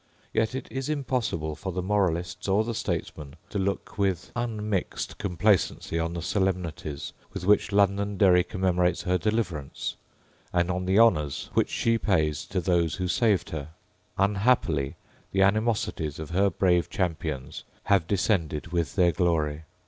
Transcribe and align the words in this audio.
Yet 0.33 0.55
it 0.55 0.67
is 0.71 0.89
impossible 0.89 1.55
for 1.55 1.71
the 1.71 1.83
moralist 1.83 2.49
or 2.49 2.63
the 2.63 2.73
statesman 2.73 3.35
to 3.51 3.59
look 3.59 3.99
with 3.99 4.31
unmixed 4.35 5.19
complacency 5.19 5.99
on 5.99 6.13
the 6.13 6.23
solemnities 6.23 7.13
with 7.33 7.45
which 7.45 7.71
Londonderry 7.71 8.43
commemorates 8.43 9.03
her 9.03 9.19
deliverance, 9.19 9.97
and 10.51 10.71
on 10.71 10.85
the 10.85 10.97
honours 10.97 11.51
which 11.53 11.69
she 11.69 11.99
pays 11.99 12.45
to 12.47 12.59
those 12.59 12.95
who 12.95 13.07
saved 13.07 13.51
her. 13.51 13.73
Unhappily 14.17 14.95
the 15.33 15.43
animosities 15.43 16.17
of 16.17 16.31
her 16.31 16.49
brave 16.49 16.89
champions 16.89 17.63
have 17.83 18.07
descended 18.07 18.69
with 18.71 18.95
their 18.95 19.11
glory. 19.11 19.65